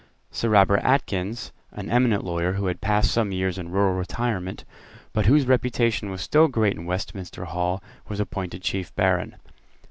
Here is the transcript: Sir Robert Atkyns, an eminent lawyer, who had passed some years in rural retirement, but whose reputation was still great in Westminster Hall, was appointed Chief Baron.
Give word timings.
Sir 0.31 0.49
Robert 0.49 0.79
Atkyns, 0.83 1.51
an 1.73 1.91
eminent 1.91 2.23
lawyer, 2.23 2.53
who 2.53 2.65
had 2.65 2.81
passed 2.81 3.11
some 3.11 3.31
years 3.31 3.59
in 3.59 3.69
rural 3.69 3.93
retirement, 3.93 4.65
but 5.13 5.27
whose 5.27 5.45
reputation 5.45 6.09
was 6.09 6.21
still 6.21 6.47
great 6.47 6.75
in 6.75 6.87
Westminster 6.87 7.45
Hall, 7.45 7.83
was 8.07 8.19
appointed 8.19 8.63
Chief 8.63 8.95
Baron. 8.95 9.35